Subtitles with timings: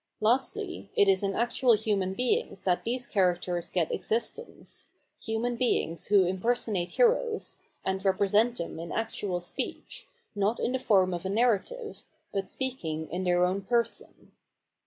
[0.19, 4.87] Lastly, it is in actual human beings that these characters get existence,
[5.21, 11.13] human beings who impersonate heroes, and represent them in actual speech, not in the form
[11.13, 14.31] of a narrative, but speaking in their own person.